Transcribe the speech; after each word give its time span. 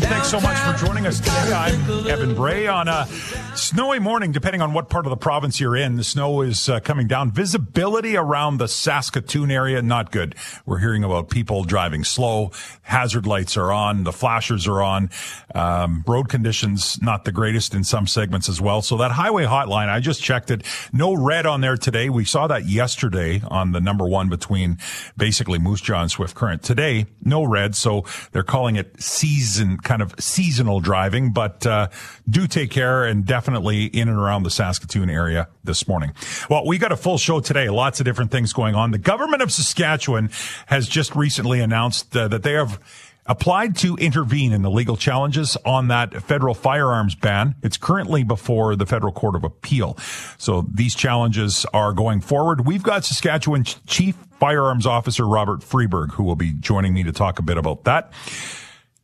Champ 0.00 0.07
thanks 0.18 0.30
so 0.32 0.40
much 0.40 0.58
for 0.58 0.84
joining 0.84 1.06
us 1.06 1.20
today. 1.20 1.52
I'm 1.52 2.08
Evan 2.08 2.34
Bray 2.34 2.66
on 2.66 2.88
a 2.88 3.06
snowy 3.54 4.00
morning, 4.00 4.32
depending 4.32 4.60
on 4.60 4.72
what 4.72 4.88
part 4.88 5.06
of 5.06 5.10
the 5.10 5.16
province 5.16 5.60
you're 5.60 5.76
in. 5.76 5.94
The 5.94 6.02
snow 6.02 6.42
is 6.42 6.68
uh, 6.68 6.80
coming 6.80 7.06
down. 7.06 7.30
Visibility 7.30 8.16
around 8.16 8.58
the 8.58 8.66
Saskatoon 8.66 9.52
area, 9.52 9.80
not 9.80 10.10
good. 10.10 10.34
We're 10.66 10.78
hearing 10.78 11.04
about 11.04 11.30
people 11.30 11.62
driving 11.62 12.02
slow. 12.02 12.50
Hazard 12.82 13.28
lights 13.28 13.56
are 13.56 13.70
on. 13.70 14.02
The 14.02 14.12
flashers 14.12 14.66
are 14.66 14.82
on. 14.82 15.10
Um, 15.54 16.02
road 16.04 16.28
conditions, 16.28 17.00
not 17.00 17.24
the 17.24 17.30
greatest 17.30 17.72
in 17.72 17.84
some 17.84 18.08
segments 18.08 18.48
as 18.48 18.60
well. 18.60 18.82
So 18.82 18.96
that 18.96 19.12
highway 19.12 19.44
hotline, 19.44 19.88
I 19.88 20.00
just 20.00 20.20
checked 20.20 20.50
it. 20.50 20.64
No 20.92 21.14
red 21.14 21.46
on 21.46 21.60
there 21.60 21.76
today. 21.76 22.10
We 22.10 22.24
saw 22.24 22.48
that 22.48 22.66
yesterday 22.66 23.40
on 23.48 23.70
the 23.70 23.80
number 23.80 24.04
one 24.04 24.28
between 24.28 24.78
basically 25.16 25.60
Moose 25.60 25.80
Jaw 25.80 26.02
and 26.02 26.10
Swift 26.10 26.34
Current. 26.34 26.64
Today, 26.64 27.06
no 27.22 27.44
red. 27.44 27.76
So 27.76 28.04
they're 28.32 28.42
calling 28.42 28.74
it 28.74 29.00
season, 29.00 29.76
kind 29.78 30.02
of 30.02 30.07
seasonal 30.18 30.80
driving, 30.80 31.32
but, 31.32 31.66
uh, 31.66 31.88
do 32.28 32.46
take 32.46 32.70
care 32.70 33.04
and 33.04 33.24
definitely 33.24 33.84
in 33.84 34.08
and 34.08 34.18
around 34.18 34.42
the 34.42 34.50
Saskatoon 34.50 35.10
area 35.10 35.48
this 35.64 35.86
morning. 35.88 36.12
Well, 36.48 36.66
we 36.66 36.78
got 36.78 36.92
a 36.92 36.96
full 36.96 37.18
show 37.18 37.40
today. 37.40 37.68
Lots 37.68 38.00
of 38.00 38.04
different 38.04 38.30
things 38.30 38.52
going 38.52 38.74
on. 38.74 38.90
The 38.90 38.98
government 38.98 39.42
of 39.42 39.52
Saskatchewan 39.52 40.30
has 40.66 40.88
just 40.88 41.14
recently 41.14 41.60
announced 41.60 42.16
uh, 42.16 42.28
that 42.28 42.42
they 42.42 42.52
have 42.52 42.80
applied 43.28 43.76
to 43.76 43.94
intervene 43.96 44.52
in 44.52 44.62
the 44.62 44.70
legal 44.70 44.96
challenges 44.96 45.56
on 45.64 45.88
that 45.88 46.22
federal 46.22 46.54
firearms 46.54 47.14
ban. 47.14 47.54
It's 47.62 47.76
currently 47.76 48.24
before 48.24 48.74
the 48.74 48.86
federal 48.86 49.12
court 49.12 49.36
of 49.36 49.44
appeal. 49.44 49.98
So 50.38 50.66
these 50.72 50.94
challenges 50.94 51.66
are 51.74 51.92
going 51.92 52.22
forward. 52.22 52.66
We've 52.66 52.82
got 52.82 53.04
Saskatchewan 53.04 53.64
chief 53.64 54.16
firearms 54.40 54.86
officer 54.86 55.26
Robert 55.26 55.60
Freberg, 55.60 56.12
who 56.12 56.22
will 56.22 56.36
be 56.36 56.52
joining 56.52 56.94
me 56.94 57.02
to 57.02 57.12
talk 57.12 57.38
a 57.38 57.42
bit 57.42 57.58
about 57.58 57.84
that. 57.84 58.12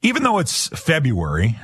Even 0.04 0.22
though 0.22 0.38
it's 0.38 0.68
February, 0.68 1.56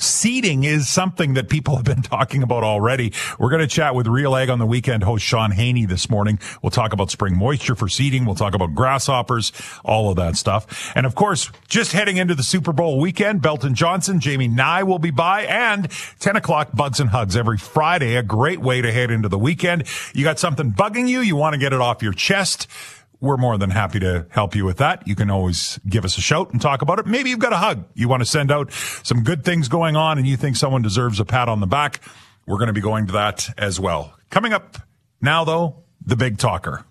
Seeding 0.00 0.62
is 0.62 0.88
something 0.88 1.34
that 1.34 1.48
people 1.48 1.74
have 1.74 1.84
been 1.84 2.02
talking 2.02 2.44
about 2.44 2.62
already. 2.62 3.12
We're 3.36 3.50
going 3.50 3.62
to 3.62 3.66
chat 3.66 3.96
with 3.96 4.06
Real 4.06 4.36
Ag 4.36 4.48
on 4.48 4.60
the 4.60 4.66
Weekend 4.66 5.02
host 5.02 5.24
Shaun 5.24 5.50
Haney 5.50 5.86
this 5.86 6.08
morning. 6.08 6.38
We'll 6.62 6.70
talk 6.70 6.92
about 6.92 7.10
spring 7.10 7.36
moisture 7.36 7.74
for 7.74 7.88
seeding. 7.88 8.24
We'll 8.24 8.36
talk 8.36 8.54
about 8.54 8.76
grasshoppers, 8.76 9.50
all 9.84 10.08
of 10.08 10.16
that 10.16 10.36
stuff. 10.36 10.92
And 10.94 11.04
of 11.04 11.16
course, 11.16 11.50
just 11.66 11.90
heading 11.90 12.16
into 12.16 12.36
the 12.36 12.44
Super 12.44 12.72
Bowl 12.72 13.00
weekend, 13.00 13.42
Belton 13.42 13.74
Johnson, 13.74 14.20
Jamie 14.20 14.46
Nye 14.46 14.84
will 14.84 15.00
be 15.00 15.10
by 15.10 15.42
and 15.42 15.90
10 16.20 16.36
o'clock 16.36 16.68
bugs 16.72 17.00
and 17.00 17.10
hugs 17.10 17.36
every 17.36 17.58
Friday. 17.58 18.14
A 18.14 18.22
great 18.22 18.60
way 18.60 18.80
to 18.80 18.92
head 18.92 19.10
into 19.10 19.28
the 19.28 19.38
weekend. 19.38 19.82
You 20.14 20.22
got 20.22 20.38
something 20.38 20.70
bugging 20.70 21.08
you. 21.08 21.18
You 21.22 21.34
want 21.34 21.54
to 21.54 21.58
get 21.58 21.72
it 21.72 21.80
off 21.80 22.04
your 22.04 22.12
chest 22.12 22.68
we're 23.20 23.36
more 23.36 23.58
than 23.58 23.70
happy 23.70 23.98
to 24.00 24.26
help 24.30 24.54
you 24.54 24.64
with 24.64 24.78
that. 24.78 25.06
You 25.06 25.16
can 25.16 25.30
always 25.30 25.80
give 25.88 26.04
us 26.04 26.16
a 26.18 26.20
shout 26.20 26.52
and 26.52 26.60
talk 26.60 26.82
about 26.82 26.98
it. 26.98 27.06
Maybe 27.06 27.30
you've 27.30 27.38
got 27.38 27.52
a 27.52 27.56
hug. 27.56 27.84
You 27.94 28.08
want 28.08 28.20
to 28.20 28.26
send 28.26 28.52
out 28.52 28.72
some 29.02 29.24
good 29.24 29.44
things 29.44 29.68
going 29.68 29.96
on 29.96 30.18
and 30.18 30.26
you 30.26 30.36
think 30.36 30.56
someone 30.56 30.82
deserves 30.82 31.18
a 31.18 31.24
pat 31.24 31.48
on 31.48 31.60
the 31.60 31.66
back. 31.66 32.00
We're 32.46 32.58
going 32.58 32.68
to 32.68 32.72
be 32.72 32.80
going 32.80 33.06
to 33.06 33.12
that 33.14 33.48
as 33.58 33.80
well. 33.80 34.14
Coming 34.30 34.52
up 34.52 34.78
now, 35.20 35.44
though, 35.44 35.82
the 36.04 36.16
big 36.16 36.38
talker. 36.38 36.84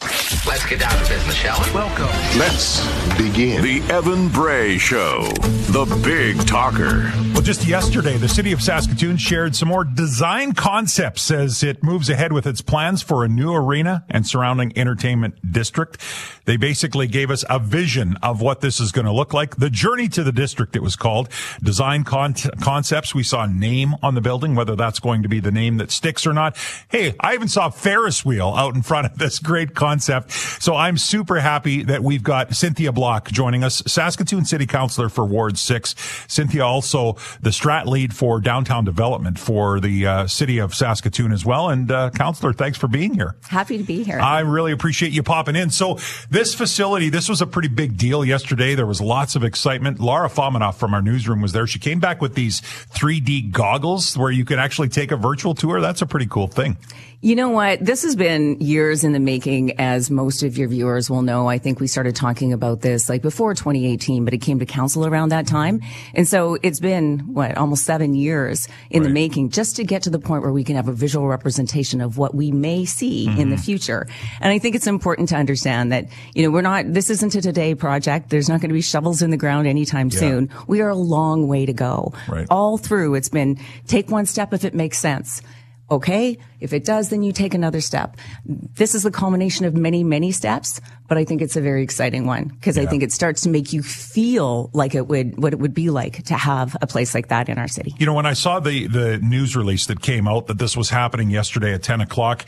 Let's 0.00 0.66
get 0.66 0.80
down 0.80 0.92
to 0.92 1.08
business, 1.08 1.34
shall 1.34 1.62
we? 1.64 1.72
Welcome. 1.72 2.06
Let's 2.38 2.84
begin. 3.16 3.62
The 3.62 3.80
Evan 3.92 4.28
Bray 4.28 4.76
Show, 4.76 5.22
the 5.70 5.86
big 6.04 6.46
talker. 6.46 7.10
Well, 7.32 7.42
just 7.42 7.66
yesterday, 7.66 8.16
the 8.18 8.28
city 8.28 8.52
of 8.52 8.60
Saskatoon 8.60 9.16
shared 9.16 9.56
some 9.56 9.68
more 9.68 9.84
design 9.84 10.52
concepts 10.52 11.30
as 11.30 11.62
it 11.62 11.82
moves 11.82 12.10
ahead 12.10 12.32
with 12.32 12.46
its 12.46 12.60
plans 12.60 13.02
for 13.02 13.24
a 13.24 13.28
new 13.28 13.54
arena 13.54 14.04
and 14.10 14.26
surrounding 14.26 14.76
entertainment 14.76 15.52
district. 15.52 16.00
They 16.44 16.56
basically 16.58 17.06
gave 17.06 17.30
us 17.30 17.44
a 17.48 17.58
vision 17.58 18.16
of 18.22 18.42
what 18.42 18.60
this 18.60 18.80
is 18.80 18.92
going 18.92 19.06
to 19.06 19.12
look 19.12 19.32
like. 19.32 19.56
The 19.56 19.70
journey 19.70 20.08
to 20.08 20.22
the 20.22 20.32
district, 20.32 20.76
it 20.76 20.82
was 20.82 20.94
called. 20.96 21.30
Design 21.62 22.04
con- 22.04 22.34
concepts. 22.60 23.14
We 23.14 23.22
saw 23.22 23.44
a 23.44 23.48
name 23.48 23.94
on 24.02 24.14
the 24.14 24.20
building, 24.20 24.54
whether 24.54 24.76
that's 24.76 25.00
going 25.00 25.22
to 25.22 25.28
be 25.28 25.40
the 25.40 25.52
name 25.52 25.78
that 25.78 25.90
sticks 25.90 26.26
or 26.26 26.34
not. 26.34 26.56
Hey, 26.88 27.14
I 27.18 27.32
even 27.34 27.48
saw 27.48 27.70
Ferris 27.70 28.24
wheel 28.24 28.54
out 28.56 28.74
in 28.74 28.82
front 28.82 29.06
of 29.06 29.18
this 29.18 29.38
great 29.38 29.74
concept. 29.74 29.93
So 30.02 30.74
I'm 30.74 30.98
super 30.98 31.40
happy 31.40 31.82
that 31.84 32.02
we've 32.02 32.22
got 32.22 32.54
Cynthia 32.54 32.92
Block 32.92 33.30
joining 33.30 33.64
us, 33.64 33.82
Saskatoon 33.86 34.44
City 34.44 34.66
Councilor 34.66 35.08
for 35.08 35.24
Ward 35.24 35.58
6. 35.58 35.94
Cynthia 36.28 36.64
also 36.64 37.14
the 37.40 37.50
strat 37.50 37.86
lead 37.86 38.14
for 38.14 38.40
downtown 38.40 38.84
development 38.84 39.38
for 39.38 39.80
the 39.80 40.06
uh, 40.06 40.26
city 40.26 40.58
of 40.58 40.74
Saskatoon 40.74 41.32
as 41.32 41.44
well. 41.44 41.68
And 41.68 41.90
uh, 41.90 42.10
Councilor, 42.10 42.52
thanks 42.52 42.78
for 42.78 42.88
being 42.88 43.14
here. 43.14 43.36
Happy 43.48 43.78
to 43.78 43.84
be 43.84 44.02
here. 44.02 44.20
I 44.20 44.40
really 44.40 44.72
appreciate 44.72 45.12
you 45.12 45.22
popping 45.22 45.56
in. 45.56 45.70
So 45.70 45.98
this 46.30 46.54
facility, 46.54 47.08
this 47.08 47.28
was 47.28 47.40
a 47.40 47.46
pretty 47.46 47.68
big 47.68 47.96
deal 47.96 48.24
yesterday. 48.24 48.74
There 48.74 48.86
was 48.86 49.00
lots 49.00 49.36
of 49.36 49.44
excitement. 49.44 50.00
Laura 50.00 50.28
Fominoff 50.28 50.76
from 50.76 50.94
our 50.94 51.02
newsroom 51.02 51.40
was 51.40 51.52
there. 51.52 51.66
She 51.66 51.78
came 51.78 52.00
back 52.00 52.20
with 52.20 52.34
these 52.34 52.60
3D 52.60 53.50
goggles 53.50 54.16
where 54.16 54.30
you 54.30 54.44
could 54.44 54.58
actually 54.58 54.88
take 54.88 55.12
a 55.12 55.16
virtual 55.16 55.54
tour. 55.54 55.80
That's 55.80 56.02
a 56.02 56.06
pretty 56.06 56.26
cool 56.26 56.46
thing. 56.46 56.76
You 57.24 57.36
know 57.36 57.48
what? 57.48 57.82
This 57.82 58.02
has 58.02 58.16
been 58.16 58.60
years 58.60 59.02
in 59.02 59.12
the 59.12 59.18
making, 59.18 59.80
as 59.80 60.10
most 60.10 60.42
of 60.42 60.58
your 60.58 60.68
viewers 60.68 61.08
will 61.08 61.22
know. 61.22 61.48
I 61.48 61.56
think 61.56 61.80
we 61.80 61.86
started 61.86 62.14
talking 62.14 62.52
about 62.52 62.82
this 62.82 63.08
like 63.08 63.22
before 63.22 63.54
2018, 63.54 64.26
but 64.26 64.34
it 64.34 64.42
came 64.42 64.58
to 64.58 64.66
council 64.66 65.06
around 65.06 65.30
that 65.30 65.46
time. 65.46 65.80
And 66.12 66.28
so 66.28 66.58
it's 66.62 66.80
been, 66.80 67.20
what, 67.20 67.56
almost 67.56 67.84
seven 67.84 68.14
years 68.14 68.68
in 68.90 69.00
right. 69.00 69.08
the 69.08 69.14
making 69.14 69.48
just 69.48 69.76
to 69.76 69.84
get 69.84 70.02
to 70.02 70.10
the 70.10 70.18
point 70.18 70.42
where 70.42 70.52
we 70.52 70.64
can 70.64 70.76
have 70.76 70.86
a 70.86 70.92
visual 70.92 71.26
representation 71.26 72.02
of 72.02 72.18
what 72.18 72.34
we 72.34 72.50
may 72.50 72.84
see 72.84 73.26
mm-hmm. 73.26 73.40
in 73.40 73.48
the 73.48 73.56
future. 73.56 74.06
And 74.42 74.52
I 74.52 74.58
think 74.58 74.74
it's 74.74 74.86
important 74.86 75.30
to 75.30 75.36
understand 75.36 75.92
that, 75.92 76.08
you 76.34 76.42
know, 76.42 76.50
we're 76.50 76.60
not, 76.60 76.92
this 76.92 77.08
isn't 77.08 77.34
a 77.34 77.40
today 77.40 77.74
project. 77.74 78.28
There's 78.28 78.50
not 78.50 78.60
going 78.60 78.68
to 78.68 78.74
be 78.74 78.82
shovels 78.82 79.22
in 79.22 79.30
the 79.30 79.38
ground 79.38 79.66
anytime 79.66 80.10
yeah. 80.10 80.18
soon. 80.18 80.50
We 80.66 80.82
are 80.82 80.90
a 80.90 80.94
long 80.94 81.48
way 81.48 81.64
to 81.64 81.72
go. 81.72 82.12
Right. 82.28 82.46
All 82.50 82.76
through, 82.76 83.14
it's 83.14 83.30
been 83.30 83.58
take 83.86 84.10
one 84.10 84.26
step 84.26 84.52
if 84.52 84.66
it 84.66 84.74
makes 84.74 84.98
sense 84.98 85.40
Okay. 85.90 86.38
If 86.60 86.72
it 86.72 86.84
does, 86.84 87.10
then 87.10 87.22
you 87.22 87.32
take 87.32 87.52
another 87.52 87.80
step. 87.80 88.16
This 88.46 88.94
is 88.94 89.02
the 89.02 89.10
culmination 89.10 89.66
of 89.66 89.74
many, 89.74 90.02
many 90.02 90.32
steps, 90.32 90.80
but 91.08 91.18
I 91.18 91.24
think 91.24 91.42
it's 91.42 91.56
a 91.56 91.60
very 91.60 91.82
exciting 91.82 92.26
one 92.26 92.48
because 92.48 92.76
yeah. 92.76 92.84
I 92.84 92.86
think 92.86 93.02
it 93.02 93.12
starts 93.12 93.42
to 93.42 93.50
make 93.50 93.72
you 93.72 93.82
feel 93.82 94.70
like 94.72 94.94
it 94.94 95.08
would, 95.08 95.38
what 95.38 95.52
it 95.52 95.58
would 95.58 95.74
be 95.74 95.90
like 95.90 96.24
to 96.24 96.34
have 96.34 96.76
a 96.80 96.86
place 96.86 97.14
like 97.14 97.28
that 97.28 97.48
in 97.48 97.58
our 97.58 97.68
city. 97.68 97.94
You 97.98 98.06
know, 98.06 98.14
when 98.14 98.26
I 98.26 98.32
saw 98.32 98.60
the, 98.60 98.86
the 98.86 99.18
news 99.18 99.54
release 99.54 99.86
that 99.86 100.00
came 100.00 100.26
out 100.26 100.46
that 100.46 100.58
this 100.58 100.76
was 100.76 100.88
happening 100.88 101.30
yesterday 101.30 101.74
at 101.74 101.82
10 101.82 102.00
o'clock, 102.00 102.46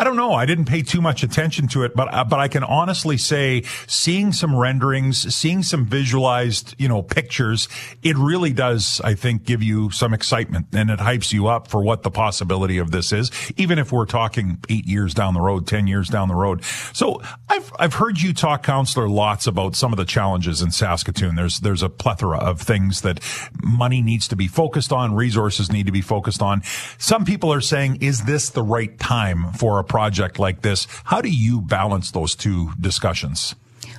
I, 0.00 0.04
don't 0.04 0.16
know. 0.16 0.32
I 0.32 0.46
didn't 0.46 0.64
pay 0.64 0.80
too 0.82 1.02
much 1.02 1.22
attention 1.22 1.68
to 1.68 1.82
it, 1.82 1.94
but 1.94 2.12
uh, 2.12 2.24
but 2.24 2.40
I 2.40 2.48
can 2.48 2.64
honestly 2.64 3.18
say, 3.18 3.62
seeing 3.86 4.32
some 4.32 4.56
renderings, 4.56 5.34
seeing 5.34 5.62
some 5.62 5.84
visualized, 5.84 6.74
you 6.78 6.88
know, 6.88 7.02
pictures, 7.02 7.68
it 8.02 8.16
really 8.16 8.52
does, 8.52 9.00
I 9.04 9.14
think, 9.14 9.44
give 9.44 9.62
you 9.62 9.90
some 9.90 10.14
excitement 10.14 10.68
and 10.72 10.88
it 10.88 11.00
hypes 11.00 11.32
you 11.32 11.48
up 11.48 11.68
for 11.68 11.82
what 11.82 12.02
the 12.02 12.10
possibility 12.10 12.78
of 12.78 12.92
this 12.92 13.12
is, 13.12 13.30
even 13.58 13.78
if 13.78 13.92
we're 13.92 14.06
talking 14.06 14.58
eight 14.70 14.86
years 14.86 15.12
down 15.12 15.34
the 15.34 15.40
road, 15.40 15.66
ten 15.66 15.86
years 15.86 16.08
down 16.08 16.28
the 16.28 16.34
road. 16.34 16.64
So 16.94 17.20
I've 17.48 17.70
I've 17.78 17.94
heard 17.94 18.20
you 18.20 18.32
talk, 18.32 18.62
counselor, 18.62 19.08
lots 19.08 19.46
about 19.46 19.76
some 19.76 19.92
of 19.92 19.98
the 19.98 20.06
challenges 20.06 20.62
in 20.62 20.70
Saskatoon. 20.70 21.34
There's 21.34 21.60
there's 21.60 21.82
a 21.82 21.90
plethora 21.90 22.38
of 22.38 22.60
things 22.60 23.02
that 23.02 23.20
money 23.62 24.00
needs 24.00 24.28
to 24.28 24.36
be 24.36 24.48
focused 24.48 24.92
on, 24.92 25.14
resources 25.14 25.70
need 25.70 25.84
to 25.86 25.92
be 25.92 26.00
focused 26.00 26.40
on. 26.40 26.62
Some 26.96 27.26
people 27.26 27.52
are 27.52 27.60
saying, 27.60 27.98
is 28.00 28.24
this 28.24 28.48
the 28.48 28.62
right 28.62 28.98
time 28.98 29.52
for 29.52 29.78
a 29.78 29.84
project 29.90 30.38
like 30.38 30.62
this. 30.62 30.86
How 31.02 31.20
do 31.20 31.28
you 31.28 31.60
balance 31.60 32.12
those 32.12 32.36
two 32.36 32.70
discussions? 32.80 33.56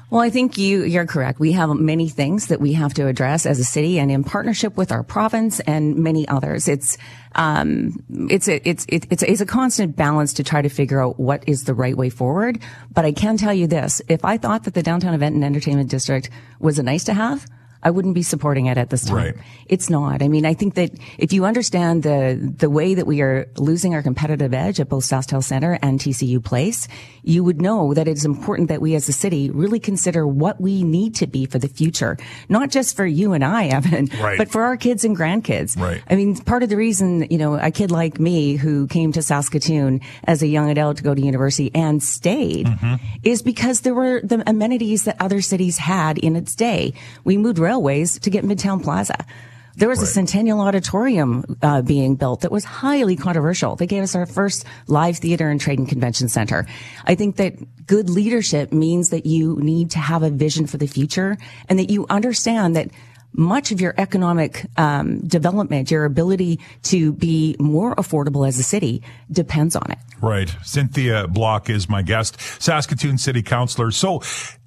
Well, 0.10 0.22
I 0.22 0.30
think 0.30 0.58
you, 0.58 0.84
you're 0.84 1.06
correct. 1.06 1.40
We 1.40 1.52
have 1.52 1.70
many 1.70 2.08
things 2.10 2.48
that 2.48 2.60
we 2.60 2.74
have 2.74 2.94
to 2.96 3.08
address 3.08 3.46
as 3.46 3.60
a 3.60 3.64
city 3.64 4.00
and 4.00 4.10
in 4.12 4.24
partnership 4.24 4.78
with 4.78 4.92
our 4.92 5.04
province 5.04 5.60
and 5.62 5.98
many 5.98 6.28
others. 6.28 6.68
It's, 6.68 6.98
um, 7.36 8.04
it's 8.30 8.48
a, 8.48 8.68
it's, 8.68 8.86
it's, 8.90 9.24
it's 9.24 9.42
a 9.42 9.46
constant 9.46 9.96
balance 9.96 10.34
to 10.34 10.44
try 10.44 10.62
to 10.62 10.70
figure 10.70 11.02
out 11.02 11.20
what 11.20 11.44
is 11.48 11.64
the 11.64 11.74
right 11.74 11.96
way 11.96 12.10
forward. 12.10 12.60
But 12.94 13.06
I 13.06 13.12
can 13.12 13.38
tell 13.38 13.54
you 13.54 13.68
this. 13.68 14.02
If 14.08 14.24
I 14.24 14.38
thought 14.38 14.64
that 14.64 14.74
the 14.74 14.84
downtown 14.84 15.14
event 15.14 15.36
and 15.36 15.44
entertainment 15.44 15.90
district 15.90 16.30
was 16.60 16.80
a 16.80 16.84
nice 16.84 17.06
to 17.06 17.14
have, 17.14 17.46
I 17.84 17.92
wouldn't 17.92 18.16
be 18.16 18.24
supporting 18.24 18.68
it 18.68 18.78
at 18.78 18.90
this 18.90 19.06
time. 19.06 19.16
Right. 19.16 19.36
It's 19.68 19.90
not. 19.90 20.22
I 20.22 20.28
mean, 20.28 20.46
I 20.46 20.54
think 20.54 20.76
that 20.76 20.92
if 21.18 21.34
you 21.34 21.46
understand 21.46 22.04
the 22.04 22.54
the 22.58 22.70
way 22.70 22.94
that 22.94 23.08
we 23.08 23.22
are 23.22 23.50
losing 23.58 23.94
our 23.96 24.04
competitive 24.04 24.54
edge 24.54 24.80
at 24.80 24.90
both 24.90 25.04
SaskTel 25.04 25.44
Center 25.44 25.80
and 25.82 26.00
TCU 26.00 26.44
Place, 26.44 26.88
you 27.24 27.44
would 27.44 27.62
know 27.62 27.94
that 27.94 28.08
it's 28.08 28.26
important 28.26 28.70
that 28.70 28.82
we 28.82 28.96
as 28.96 29.08
a 29.10 29.14
city 29.14 29.50
really 29.50 29.80
consider 29.80 30.28
what 30.28 30.60
we 30.60 30.84
need 30.84 31.16
to 31.16 31.28
be 31.28 31.46
for 31.46 31.60
the 31.60 31.68
future, 31.68 32.18
not 32.50 32.70
just 32.70 32.96
for 32.96 33.06
you 33.06 33.34
and 33.34 33.44
I, 33.44 33.68
Evan, 33.72 34.10
right. 34.20 34.38
but 34.38 34.52
for 34.52 34.64
our 34.64 34.78
kids 34.78 35.04
and 35.04 35.16
grandkids. 35.18 35.80
Right. 35.80 36.02
I 36.10 36.16
mean, 36.16 36.36
part 36.38 36.64
of 36.64 36.70
the 36.70 36.78
reason, 36.78 37.28
you 37.30 37.38
know, 37.38 37.56
a 37.56 37.72
kid 37.72 37.92
like 37.92 38.20
me 38.20 38.56
who 38.56 38.88
came 38.88 39.12
to 39.14 39.22
Saskatoon 39.22 40.02
as 40.24 40.42
a 40.42 40.48
young 40.48 40.70
adult 40.70 40.98
to 40.98 41.04
go 41.04 41.14
to 41.14 41.22
university 41.22 41.72
and 41.74 42.02
stayed 42.04 42.68
mm-hmm. 42.68 42.96
is 43.24 43.42
because 43.42 43.82
there 43.82 43.94
were 43.94 44.22
the 44.24 44.44
amenities 44.48 45.06
that 45.06 45.16
other 45.20 45.42
cities 45.42 45.78
had 45.78 46.18
in 46.18 46.36
its 46.36 46.56
day. 46.56 46.94
We 47.24 47.38
moved 47.38 47.60
railways 47.72 48.20
to 48.20 48.30
get 48.30 48.44
Midtown 48.44 48.84
Plaza. 48.84 49.26
There 49.78 49.88
was 49.88 50.00
right. 50.00 50.08
a 50.10 50.12
Centennial 50.12 50.60
Auditorium 50.60 51.58
uh, 51.62 51.82
being 51.82 52.18
built 52.18 52.42
that 52.42 52.52
was 52.52 52.66
highly 52.66 53.16
controversial. 53.16 53.78
They 53.78 53.88
gave 53.88 54.04
us 54.04 54.16
our 54.16 54.26
first 54.26 54.66
live 54.88 55.18
theater 55.18 55.50
and 55.50 55.62
trade 55.62 55.80
and 55.80 55.88
convention 55.88 56.28
center. 56.28 56.68
I 57.06 57.16
think 57.16 57.38
that 57.38 57.54
good 57.88 58.10
leadership 58.10 58.74
means 58.74 59.12
that 59.12 59.26
you 59.26 59.56
need 59.62 59.92
to 59.92 60.00
have 60.00 60.24
a 60.24 60.30
vision 60.30 60.68
for 60.68 60.78
the 60.78 60.88
future 60.88 61.38
and 61.70 61.80
that 61.80 61.90
you 61.90 62.06
understand 62.10 62.76
that 62.76 62.90
much 63.34 63.72
of 63.72 63.80
your 63.80 63.94
economic 63.98 64.66
um, 64.76 65.26
development, 65.26 65.90
your 65.90 66.04
ability 66.04 66.60
to 66.84 67.14
be 67.14 67.56
more 67.58 67.96
affordable 67.96 68.46
as 68.46 68.60
a 68.60 68.64
city 68.64 69.02
depends 69.32 69.78
on 69.78 69.90
it. 69.90 70.00
Right. 70.22 70.54
Cynthia 70.64 71.30
Block 71.30 71.70
is 71.70 71.88
my 71.88 72.02
guest, 72.02 72.38
Saskatoon 72.62 73.18
City 73.18 73.42
Councilor. 73.42 73.92
So, 73.92 74.22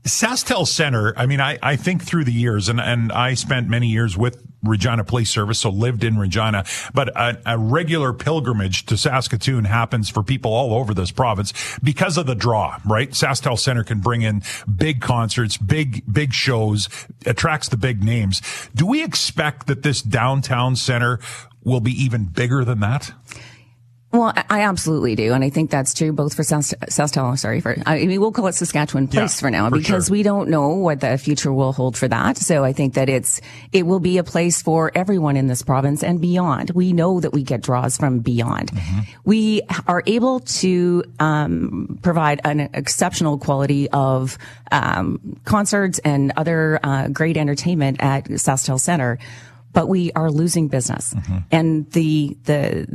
SaskTel 0.04 0.68
Center, 0.68 1.14
I 1.16 1.24
mean, 1.24 1.40
I, 1.40 1.58
I 1.62 1.76
think 1.76 2.02
through 2.02 2.24
the 2.24 2.32
years, 2.32 2.68
and, 2.68 2.78
and 2.78 3.10
I 3.10 3.32
spent 3.32 3.70
many 3.70 3.88
years 3.88 4.18
with 4.18 4.42
Regina 4.62 5.02
Police 5.02 5.30
Service, 5.30 5.60
so 5.60 5.70
lived 5.70 6.04
in 6.04 6.18
Regina, 6.18 6.64
but 6.92 7.08
a, 7.16 7.38
a, 7.46 7.58
regular 7.58 8.12
pilgrimage 8.12 8.84
to 8.86 8.98
Saskatoon 8.98 9.64
happens 9.64 10.10
for 10.10 10.22
people 10.22 10.52
all 10.52 10.74
over 10.74 10.92
this 10.92 11.10
province 11.10 11.54
because 11.82 12.18
of 12.18 12.26
the 12.26 12.34
draw, 12.34 12.78
right? 12.84 13.10
SaskTel 13.10 13.58
Center 13.58 13.82
can 13.82 14.00
bring 14.00 14.20
in 14.20 14.42
big 14.76 15.00
concerts, 15.00 15.56
big, 15.56 16.04
big 16.10 16.34
shows, 16.34 16.88
attracts 17.24 17.70
the 17.70 17.78
big 17.78 18.02
names. 18.02 18.42
Do 18.74 18.86
we 18.86 19.02
expect 19.02 19.66
that 19.68 19.82
this 19.82 20.02
downtown 20.02 20.76
center 20.76 21.18
will 21.62 21.80
be 21.80 21.92
even 21.92 22.26
bigger 22.26 22.62
than 22.62 22.80
that? 22.80 23.12
Well, 24.14 24.32
I 24.48 24.60
absolutely 24.60 25.16
do, 25.16 25.32
and 25.32 25.42
I 25.42 25.50
think 25.50 25.72
that's 25.72 25.92
true 25.92 26.12
both 26.12 26.34
for 26.34 26.44
South 26.44 26.72
SaskTel. 26.88 27.36
Sorry 27.36 27.60
for, 27.60 27.76
I 27.84 28.06
mean, 28.06 28.20
we'll 28.20 28.30
call 28.30 28.46
it 28.46 28.54
Saskatchewan 28.54 29.08
Place 29.08 29.36
yeah, 29.36 29.40
for 29.40 29.50
now 29.50 29.68
for 29.70 29.76
because 29.76 30.06
sure. 30.06 30.12
we 30.12 30.22
don't 30.22 30.48
know 30.48 30.68
what 30.68 31.00
the 31.00 31.18
future 31.18 31.52
will 31.52 31.72
hold 31.72 31.96
for 31.96 32.06
that. 32.06 32.36
So 32.36 32.62
I 32.62 32.72
think 32.72 32.94
that 32.94 33.08
it's 33.08 33.40
it 33.72 33.86
will 33.86 33.98
be 33.98 34.18
a 34.18 34.22
place 34.22 34.62
for 34.62 34.92
everyone 34.94 35.36
in 35.36 35.48
this 35.48 35.62
province 35.62 36.04
and 36.04 36.20
beyond. 36.20 36.70
We 36.70 36.92
know 36.92 37.18
that 37.18 37.32
we 37.32 37.42
get 37.42 37.60
draws 37.60 37.96
from 37.96 38.20
beyond. 38.20 38.70
Mm-hmm. 38.70 39.00
We 39.24 39.62
are 39.88 40.04
able 40.06 40.38
to 40.40 41.02
um, 41.18 41.98
provide 42.00 42.40
an 42.44 42.70
exceptional 42.72 43.36
quality 43.38 43.90
of 43.90 44.38
um, 44.70 45.40
concerts 45.44 45.98
and 45.98 46.32
other 46.36 46.78
uh, 46.84 47.08
great 47.08 47.36
entertainment 47.36 47.96
at 48.00 48.28
South 48.38 48.60
SaskTel 48.60 48.78
Center 48.78 49.18
but 49.74 49.88
we 49.88 50.12
are 50.12 50.30
losing 50.30 50.68
business. 50.68 51.12
Mm-hmm. 51.12 51.38
And 51.50 51.90
the, 51.90 52.38
the, 52.44 52.86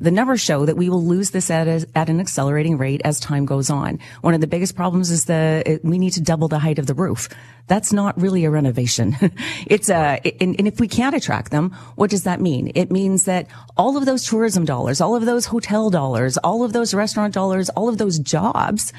the 0.00 0.10
numbers 0.10 0.40
show 0.40 0.66
that 0.66 0.76
we 0.76 0.88
will 0.90 1.04
lose 1.04 1.30
this 1.30 1.50
at, 1.50 1.66
a, 1.66 1.84
at 1.96 2.08
an 2.08 2.20
accelerating 2.20 2.78
rate 2.78 3.00
as 3.04 3.18
time 3.18 3.46
goes 3.46 3.70
on. 3.70 3.98
One 4.20 4.34
of 4.34 4.40
the 4.40 4.46
biggest 4.46 4.76
problems 4.76 5.10
is 5.10 5.24
the, 5.24 5.80
we 5.82 5.98
need 5.98 6.12
to 6.12 6.20
double 6.20 6.46
the 6.46 6.58
height 6.58 6.78
of 6.78 6.86
the 6.86 6.94
roof. 6.94 7.28
That's 7.66 7.92
not 7.92 8.20
really 8.20 8.44
a 8.44 8.50
renovation. 8.50 9.16
it's 9.66 9.88
a, 9.88 10.20
and, 10.40 10.54
and 10.58 10.68
if 10.68 10.78
we 10.78 10.86
can't 10.86 11.16
attract 11.16 11.50
them, 11.50 11.70
what 11.96 12.10
does 12.10 12.24
that 12.24 12.40
mean? 12.40 12.70
It 12.74 12.92
means 12.92 13.24
that 13.24 13.46
all 13.76 13.96
of 13.96 14.04
those 14.04 14.24
tourism 14.24 14.66
dollars, 14.66 15.00
all 15.00 15.16
of 15.16 15.24
those 15.24 15.46
hotel 15.46 15.88
dollars, 15.88 16.36
all 16.38 16.62
of 16.62 16.74
those 16.74 16.92
restaurant 16.92 17.32
dollars, 17.32 17.70
all 17.70 17.88
of 17.88 17.98
those 17.98 18.18
jobs 18.18 18.92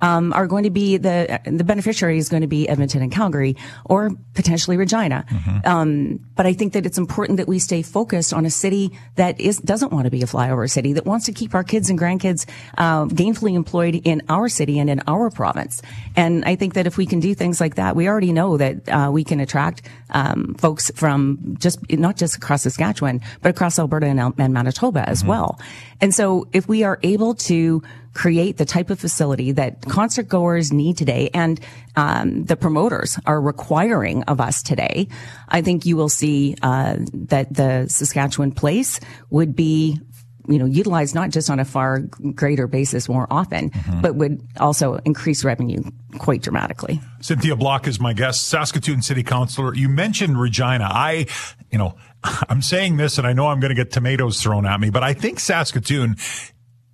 um, 0.00 0.32
are 0.32 0.46
going 0.46 0.64
to 0.64 0.70
be 0.70 0.96
the 0.96 1.40
the 1.44 1.64
beneficiary 1.64 2.18
is 2.18 2.28
going 2.28 2.42
to 2.42 2.46
be 2.46 2.68
Edmonton 2.68 3.02
and 3.02 3.12
Calgary 3.12 3.56
or 3.84 4.10
potentially 4.34 4.76
Regina. 4.76 5.24
Mm-hmm. 5.28 5.68
Um, 5.68 6.20
but 6.34 6.46
I 6.46 6.52
think 6.52 6.72
that 6.74 6.84
it's 6.86 6.98
important 6.98 7.38
that 7.38 7.48
we 7.48 7.58
stay 7.58 7.82
focused 7.82 8.32
on 8.32 8.44
a 8.44 8.50
city 8.50 8.90
that 9.16 9.40
is 9.40 9.58
doesn't 9.58 9.92
want 9.92 10.04
to 10.04 10.10
be 10.10 10.22
a 10.22 10.26
flyover 10.26 10.70
city 10.70 10.92
that 10.94 11.06
wants 11.06 11.26
to 11.26 11.32
keep 11.32 11.54
our 11.54 11.64
kids 11.64 11.90
and 11.90 11.98
grandkids 11.98 12.46
uh, 12.78 13.06
gainfully 13.06 13.54
employed 13.54 14.00
in 14.04 14.22
our 14.28 14.48
city 14.48 14.78
and 14.78 14.90
in 14.90 15.00
our 15.06 15.30
province. 15.30 15.82
And 16.14 16.44
I 16.44 16.56
think 16.56 16.74
that 16.74 16.86
if 16.86 16.96
we 16.96 17.06
can 17.06 17.20
do 17.20 17.34
things 17.34 17.60
like 17.60 17.76
that, 17.76 17.96
we 17.96 18.08
already 18.08 18.32
know 18.32 18.56
that 18.56 18.88
uh, 18.88 19.10
we 19.10 19.24
can 19.24 19.40
attract 19.40 19.82
um, 20.10 20.54
folks 20.54 20.90
from 20.94 21.56
just 21.58 21.78
not 21.90 22.16
just 22.16 22.36
across 22.36 22.62
Saskatchewan, 22.62 23.20
but 23.42 23.50
across 23.50 23.78
Alberta 23.78 24.06
and, 24.06 24.20
and 24.38 24.52
Manitoba 24.52 25.08
as 25.08 25.20
mm-hmm. 25.20 25.28
well. 25.28 25.60
And 26.00 26.14
so 26.14 26.48
if 26.52 26.68
we 26.68 26.84
are 26.84 26.98
able 27.02 27.34
to 27.34 27.82
create 28.12 28.56
the 28.56 28.64
type 28.64 28.88
of 28.88 28.98
facility 28.98 29.52
that 29.52 29.82
concert 29.82 30.28
goers 30.28 30.72
need 30.72 30.96
today 30.96 31.28
and 31.34 31.60
um, 31.96 32.44
the 32.44 32.56
promoters 32.56 33.18
are 33.26 33.40
requiring 33.40 34.22
of 34.24 34.40
us 34.40 34.62
today, 34.62 35.08
I 35.48 35.60
think 35.60 35.84
you 35.84 35.96
will 35.96 36.08
see 36.08 36.56
uh, 36.62 36.96
that 37.12 37.52
the 37.52 37.86
Saskatchewan 37.88 38.52
Place 38.52 39.00
would 39.30 39.54
be 39.54 40.00
you 40.48 40.58
know, 40.58 40.64
utilized 40.64 41.14
not 41.14 41.30
just 41.30 41.50
on 41.50 41.58
a 41.58 41.64
far 41.64 42.00
greater 42.34 42.66
basis 42.66 43.08
more 43.08 43.26
often, 43.30 43.70
mm-hmm. 43.70 44.00
but 44.00 44.16
would 44.16 44.40
also 44.58 44.94
increase 45.04 45.44
revenue 45.44 45.82
quite 46.18 46.42
dramatically. 46.42 47.00
Cynthia 47.20 47.56
Block 47.56 47.86
is 47.86 48.00
my 48.00 48.12
guest, 48.12 48.48
Saskatoon 48.48 49.02
City 49.02 49.22
Councilor. 49.22 49.74
You 49.74 49.88
mentioned 49.88 50.40
Regina. 50.40 50.88
I, 50.90 51.26
you 51.70 51.78
know, 51.78 51.96
I'm 52.48 52.62
saying 52.62 52.96
this 52.96 53.18
and 53.18 53.26
I 53.26 53.32
know 53.32 53.48
I'm 53.48 53.60
going 53.60 53.74
to 53.74 53.74
get 53.74 53.90
tomatoes 53.92 54.42
thrown 54.42 54.66
at 54.66 54.80
me, 54.80 54.90
but 54.90 55.02
I 55.02 55.14
think 55.14 55.40
Saskatoon 55.40 56.16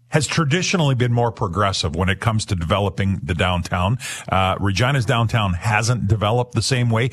has 0.08 0.26
traditionally 0.26 0.94
been 0.94 1.12
more 1.12 1.32
progressive 1.32 1.96
when 1.96 2.10
it 2.10 2.20
comes 2.20 2.44
to 2.46 2.54
developing 2.54 3.18
the 3.22 3.34
downtown. 3.34 3.98
Uh, 4.28 4.56
Regina's 4.60 5.06
downtown 5.06 5.54
hasn't 5.54 6.06
developed 6.06 6.52
the 6.54 6.62
same 6.62 6.90
way. 6.90 7.10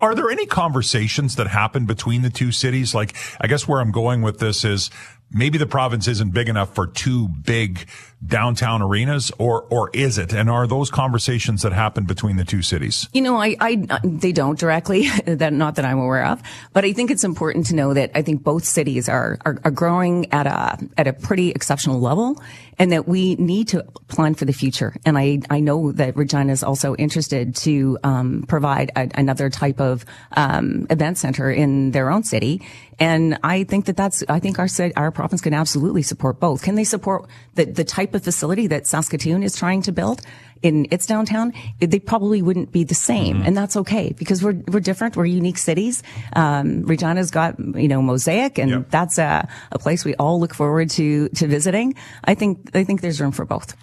Are 0.00 0.14
there 0.14 0.30
any 0.30 0.46
conversations 0.46 1.36
that 1.36 1.48
happen 1.48 1.84
between 1.84 2.22
the 2.22 2.30
two 2.30 2.52
cities? 2.52 2.94
Like, 2.94 3.14
I 3.40 3.48
guess 3.48 3.68
where 3.68 3.80
I'm 3.80 3.90
going 3.90 4.22
with 4.22 4.38
this 4.38 4.64
is 4.64 4.90
maybe 5.30 5.58
the 5.58 5.66
province 5.66 6.08
isn't 6.08 6.32
big 6.32 6.48
enough 6.48 6.74
for 6.74 6.86
two 6.86 7.28
big 7.28 7.86
downtown 8.24 8.82
arenas 8.82 9.30
or 9.38 9.62
or 9.70 9.90
is 9.92 10.18
it? 10.18 10.32
And 10.32 10.50
are 10.50 10.66
those 10.66 10.90
conversations 10.90 11.62
that 11.62 11.72
happen 11.72 12.04
between 12.04 12.36
the 12.36 12.44
two 12.44 12.62
cities? 12.62 13.08
You 13.12 13.22
know 13.22 13.36
i, 13.36 13.56
I 13.60 13.76
they 14.02 14.32
don't 14.32 14.58
directly 14.58 15.08
that 15.26 15.52
not 15.52 15.76
that 15.76 15.84
i'm 15.84 15.98
aware 15.98 16.26
of. 16.26 16.42
But 16.72 16.84
i 16.84 16.92
think 16.92 17.10
it's 17.10 17.24
important 17.24 17.66
to 17.66 17.74
know 17.74 17.94
that 17.94 18.10
i 18.14 18.22
think 18.22 18.42
both 18.42 18.64
cities 18.64 19.08
are, 19.08 19.38
are 19.44 19.58
are, 19.64 19.70
growing 19.70 20.32
at 20.32 20.46
a 20.46 20.78
at 20.96 21.06
a 21.06 21.12
pretty 21.12 21.50
exceptional 21.50 22.00
level 22.00 22.42
and 22.78 22.92
that 22.92 23.06
we 23.06 23.34
need 23.36 23.68
to 23.68 23.82
plan 24.08 24.34
for 24.34 24.44
the 24.44 24.52
future. 24.52 24.96
And 25.04 25.16
i 25.16 25.40
i 25.50 25.60
know 25.60 25.92
that 25.92 26.16
Regina 26.16 26.52
is 26.52 26.64
also 26.64 26.96
interested 26.96 27.54
to 27.56 27.98
um, 28.02 28.44
provide 28.48 28.90
a, 28.96 29.08
another 29.14 29.50
type 29.50 29.80
of 29.80 30.04
um, 30.36 30.86
event 30.90 31.18
center 31.18 31.50
in 31.50 31.92
their 31.92 32.10
own 32.10 32.24
city 32.24 32.62
and 32.98 33.38
I 33.44 33.64
think 33.64 33.86
that 33.86 33.96
that's, 33.96 34.24
I 34.28 34.40
think 34.40 34.58
our, 34.58 34.68
our 34.96 35.10
province 35.10 35.40
can 35.40 35.54
absolutely 35.54 36.02
support 36.02 36.40
both. 36.40 36.62
Can 36.62 36.74
they 36.74 36.84
support 36.84 37.28
the, 37.54 37.64
the 37.64 37.84
type 37.84 38.14
of 38.14 38.24
facility 38.24 38.66
that 38.68 38.86
Saskatoon 38.86 39.42
is 39.42 39.56
trying 39.56 39.82
to 39.82 39.92
build? 39.92 40.22
in 40.62 40.86
its 40.90 41.06
downtown, 41.06 41.52
they 41.78 42.00
probably 42.00 42.42
wouldn't 42.42 42.72
be 42.72 42.84
the 42.84 42.94
same. 42.94 43.36
Mm-hmm. 43.36 43.46
And 43.46 43.56
that's 43.56 43.76
okay 43.76 44.12
because 44.18 44.42
we're, 44.42 44.60
we're 44.66 44.80
different. 44.80 45.16
We're 45.16 45.26
unique 45.26 45.58
cities. 45.58 46.02
Um, 46.34 46.82
Regina's 46.82 47.30
got, 47.30 47.58
you 47.58 47.88
know, 47.88 48.02
Mosaic 48.02 48.58
and 48.58 48.70
yep. 48.70 48.90
that's 48.90 49.18
a, 49.18 49.48
a 49.72 49.78
place 49.78 50.04
we 50.04 50.14
all 50.16 50.40
look 50.40 50.54
forward 50.54 50.90
to, 50.90 51.28
to 51.28 51.46
visiting. 51.46 51.94
I 52.24 52.34
think, 52.34 52.74
I 52.74 52.84
think 52.84 53.00
there's 53.00 53.20
room 53.20 53.32
for 53.32 53.44
both. 53.44 53.76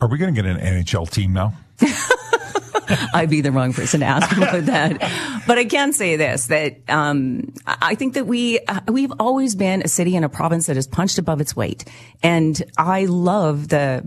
Are 0.00 0.08
we 0.08 0.18
going 0.18 0.34
to 0.34 0.40
get 0.40 0.48
an 0.48 0.58
NHL 0.58 1.10
team 1.10 1.32
now? 1.32 1.54
I'd 3.14 3.30
be 3.30 3.40
the 3.40 3.52
wrong 3.52 3.72
person 3.72 4.00
to 4.00 4.06
ask 4.06 4.36
about 4.36 4.66
that. 4.66 5.42
But 5.46 5.58
I 5.58 5.64
can 5.64 5.92
say 5.92 6.16
this, 6.16 6.46
that, 6.46 6.78
um, 6.88 7.52
I 7.66 7.94
think 7.94 8.14
that 8.14 8.26
we, 8.26 8.60
uh, 8.60 8.80
we've 8.88 9.12
always 9.18 9.54
been 9.54 9.82
a 9.82 9.88
city 9.88 10.16
and 10.16 10.24
a 10.24 10.28
province 10.28 10.66
that 10.66 10.76
has 10.76 10.86
punched 10.86 11.18
above 11.18 11.40
its 11.40 11.56
weight. 11.56 11.84
And 12.22 12.62
I 12.78 13.06
love 13.06 13.68
the, 13.68 14.02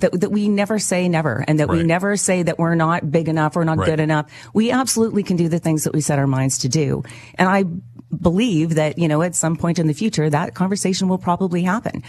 that, 0.00 0.20
that 0.20 0.30
we 0.30 0.48
never 0.48 0.78
say 0.78 1.08
never 1.08 1.44
and 1.46 1.60
that 1.60 1.68
right. 1.68 1.78
we 1.78 1.84
never 1.84 2.16
say 2.16 2.42
that 2.42 2.58
we're 2.58 2.74
not 2.74 3.10
big 3.10 3.28
enough 3.28 3.56
or 3.56 3.64
not 3.64 3.78
right. 3.78 3.86
good 3.86 4.00
enough. 4.00 4.30
We 4.52 4.70
absolutely 4.70 5.22
can 5.22 5.36
do 5.36 5.48
the 5.48 5.58
things 5.58 5.84
that 5.84 5.92
we 5.92 6.00
set 6.00 6.18
our 6.18 6.26
minds 6.26 6.58
to 6.58 6.68
do. 6.68 7.02
And 7.36 7.48
I 7.48 7.64
believe 8.16 8.74
that, 8.76 8.98
you 8.98 9.08
know, 9.08 9.22
at 9.22 9.34
some 9.34 9.56
point 9.56 9.78
in 9.78 9.86
the 9.86 9.94
future, 9.94 10.28
that 10.30 10.54
conversation 10.54 11.08
will 11.08 11.18
probably 11.18 11.62
happen 11.62 12.02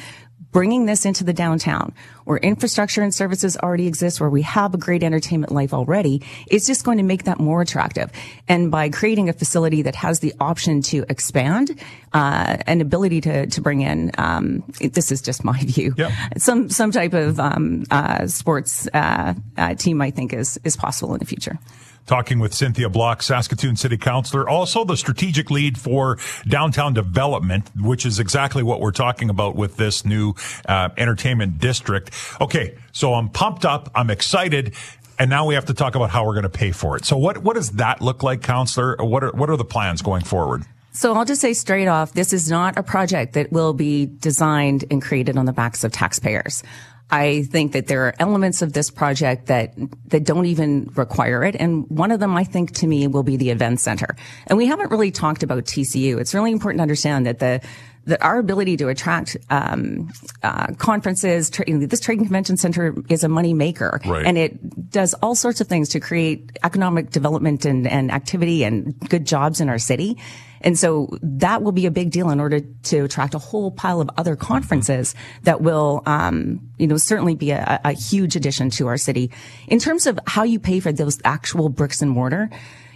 bringing 0.52 0.86
this 0.86 1.06
into 1.06 1.24
the 1.24 1.34
downtown 1.34 1.94
where 2.26 2.38
infrastructure 2.38 3.02
and 3.02 3.14
services 3.14 3.58
already 3.58 3.88
exist, 3.88 4.20
where 4.20 4.30
we 4.30 4.42
have 4.44 4.74
a 4.74 4.78
great 4.78 5.04
entertainment 5.04 5.52
life 5.52 5.74
already, 5.74 6.22
is 6.48 6.68
just 6.68 6.84
going 6.84 6.98
to 6.98 7.04
make 7.04 7.24
that 7.24 7.40
more 7.40 7.62
attractive. 7.62 8.12
And 8.48 8.70
by 8.70 8.90
creating 8.90 9.30
a 9.30 9.34
facility 9.34 9.82
that 9.84 9.96
has 9.96 10.20
the 10.20 10.34
option 10.40 10.82
to 10.84 11.06
expand, 11.10 11.80
uh, 12.14 12.58
an 12.68 12.82
ability 12.82 13.22
to, 13.22 13.48
to 13.48 13.62
bring 13.62 13.82
in, 13.82 14.12
um, 14.18 14.64
this 14.80 15.12
is 15.12 15.22
just 15.22 15.44
my 15.44 15.60
view, 15.64 15.94
yep. 15.98 16.12
some, 16.38 16.70
some 16.70 16.92
type 16.92 17.14
of, 17.14 17.40
um, 17.40 17.84
uh, 17.90 18.28
sports, 18.28 18.88
uh, 18.94 19.34
uh 19.58 19.76
team, 19.76 20.02
I 20.02 20.12
think 20.12 20.34
is, 20.34 20.60
is 20.64 20.76
possible 20.76 21.14
in 21.14 21.20
the 21.20 21.26
future 21.26 21.58
talking 22.06 22.40
with 22.40 22.54
Cynthia 22.54 22.90
Block, 22.90 23.22
Saskatoon 23.22 23.76
City 23.76 23.98
Councilor, 23.98 24.48
also 24.50 24.84
the 24.84 24.98
strategic 24.98 25.52
lead 25.52 25.78
for 25.78 26.18
downtown 26.48 26.94
development, 26.94 27.70
which 27.80 28.06
is 28.06 28.20
exactly 28.20 28.64
what 28.64 28.82
we're 28.82 28.92
talking 28.92 29.30
about 29.30 29.56
with 29.56 29.78
this 29.78 30.06
new 30.06 30.34
uh, 30.68 30.90
entertainment 30.98 31.60
district. 31.60 32.12
Okay, 32.42 32.78
so 32.92 33.14
I'm 33.14 33.30
pumped 33.30 33.66
up, 33.66 33.92
I'm 33.96 34.10
excited. 34.10 34.74
And 35.20 35.30
now 35.30 35.46
we 35.46 35.56
have 35.56 35.66
to 35.66 35.74
talk 35.74 35.96
about 35.96 36.10
how 36.10 36.26
we're 36.26 36.34
going 36.34 36.44
to 36.44 36.50
pay 36.50 36.72
for 36.72 36.96
it. 36.96 37.04
So 37.04 37.18
what, 37.18 37.40
what 37.40 37.56
does 37.56 37.72
that 37.72 38.02
look 38.02 38.24
like, 38.24 38.42
Councilor? 38.42 38.96
What 39.00 39.22
are, 39.22 39.32
what 39.32 39.50
are 39.50 39.58
the 39.58 39.66
plans 39.66 40.02
going 40.02 40.24
forward? 40.24 40.64
So 40.92 41.14
I'll 41.14 41.26
just 41.26 41.42
say 41.42 41.54
straight 41.54 41.88
off, 41.88 42.14
this 42.14 42.34
is 42.34 42.50
not 42.50 42.78
a 42.78 42.84
project 42.84 43.34
that 43.34 43.52
will 43.52 43.74
be 43.74 44.06
designed 44.06 44.86
and 44.90 45.02
created 45.02 45.38
on 45.38 45.46
the 45.46 45.54
backs 45.54 45.84
of 45.84 45.92
taxpayers. 45.92 46.64
I 47.12 47.44
think 47.44 47.72
that 47.72 47.88
there 47.88 48.06
are 48.06 48.14
elements 48.20 48.62
of 48.62 48.74
this 48.74 48.92
project 48.92 49.48
that 49.48 49.74
that 50.08 50.26
don't 50.26 50.46
even 50.46 50.92
require 50.96 51.44
it, 51.44 51.56
and 51.56 51.90
one 51.90 52.12
of 52.12 52.20
them, 52.20 52.36
I 52.36 52.44
think, 52.44 52.72
to 52.76 52.88
me, 52.88 53.08
will 53.08 53.24
be 53.24 53.38
the 53.38 53.50
event 53.50 53.80
center. 53.80 54.16
And 54.48 54.58
we 54.58 54.68
haven't 54.68 54.92
really 54.92 55.12
talked 55.12 55.42
about 55.42 55.66
TCU. 55.66 56.20
It's 56.20 56.34
really 56.34 56.52
important 56.52 56.80
to 56.80 56.84
understand 56.84 57.26
that 57.26 57.40
the 57.40 57.62
that 58.06 58.22
our 58.22 58.40
ability 58.40 58.78
to 58.78 58.88
attract 58.90 59.38
um, 59.50 60.12
uh, 60.44 60.68
conferences, 60.78 61.50
tra- 61.50 61.66
this 61.68 62.00
trading 62.00 62.26
convention 62.26 62.58
center 62.58 62.96
is 63.08 63.24
a 63.24 63.30
money 63.30 63.54
maker, 63.54 64.00
right. 64.06 64.26
and 64.26 64.38
it 64.38 64.60
does 64.92 65.14
all 65.16 65.36
sorts 65.36 65.62
of 65.62 65.68
things 65.68 65.90
to 65.90 66.00
create 66.00 66.58
economic 66.64 67.12
development 67.12 67.66
and, 67.66 67.88
and 67.88 68.12
activity 68.12 68.64
and 68.64 69.00
good 69.10 69.26
jobs 69.26 69.62
in 69.62 69.70
our 69.70 69.80
city. 69.80 70.18
And 70.62 70.78
so 70.78 71.18
that 71.22 71.62
will 71.62 71.72
be 71.72 71.86
a 71.86 71.92
big 71.92 72.12
deal 72.12 72.30
in 72.30 72.40
order 72.40 72.60
to 72.60 73.00
attract 73.06 73.34
a 73.34 73.40
whole 73.40 73.72
pile 73.72 74.02
of 74.02 74.10
other 74.18 74.36
conferences 74.36 75.16
that 75.44 75.62
will, 75.62 76.04
um, 76.06 76.60
you 76.78 76.88
know, 76.88 76.98
certainly 76.98 77.36
be 77.36 77.52
a, 77.52 77.80
a 77.86 77.94
huge 77.94 78.36
addition 78.36 78.70
to 78.72 78.88
our 78.88 78.98
city. 78.98 79.32
In 79.68 79.80
terms 79.80 80.06
of 80.06 80.20
how 80.28 80.44
you 80.44 80.60
pay 80.60 80.80
for 80.80 80.92
those 80.92 81.20
actual 81.24 81.70
bricks 81.70 82.02
and 82.02 82.12
mortar, 82.12 82.50